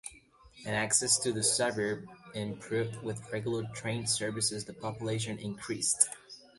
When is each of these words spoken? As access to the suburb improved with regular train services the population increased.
As 0.61 0.71
access 0.73 1.19
to 1.19 1.31
the 1.31 1.43
suburb 1.43 2.07
improved 2.33 3.03
with 3.03 3.31
regular 3.31 3.67
train 3.75 4.07
services 4.07 4.65
the 4.65 4.73
population 4.73 5.37
increased. 5.37 6.09